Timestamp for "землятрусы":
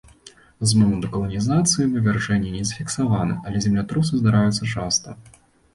3.69-4.13